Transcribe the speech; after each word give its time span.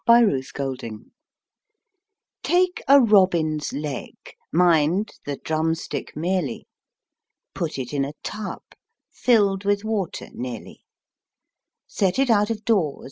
HOMCEOPATHIC 0.07 0.57
SOUP 0.57 0.91
Tare 2.41 2.67
a 2.87 2.99
robin's 2.99 3.71
leg 3.71 4.15
(Mind, 4.51 5.11
the 5.27 5.37
drumstick 5.37 6.15
merely); 6.17 6.65
Put 7.53 7.77
it 7.77 7.93
in 7.93 8.03
a 8.03 8.13
tub 8.23 8.63
Filled 9.11 9.63
with 9.63 9.83
water 9.83 10.29
nearly; 10.33 10.81
Set 11.85 12.17
it 12.17 12.31
out 12.31 12.49
of 12.49 12.65
doors. 12.65 12.99